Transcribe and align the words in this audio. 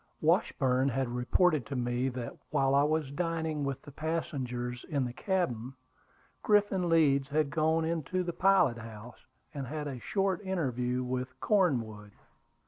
Washburn 0.19 0.89
had 0.89 1.09
reported 1.09 1.63
to 1.67 1.75
me 1.75 2.09
that, 2.09 2.35
while 2.49 2.73
I 2.73 2.81
was 2.81 3.11
dining 3.11 3.63
with 3.63 3.83
the 3.83 3.91
passengers 3.91 4.83
in 4.85 5.05
the 5.05 5.13
cabin, 5.13 5.75
Griffin 6.41 6.89
Leeds 6.89 7.27
had 7.27 7.51
gone 7.51 7.85
into 7.85 8.23
the 8.23 8.33
pilot 8.33 8.79
house 8.79 9.23
and 9.53 9.67
had 9.67 9.85
a 9.87 9.99
short 9.99 10.41
interview 10.41 11.03
with 11.03 11.39
Cornwood. 11.39 12.13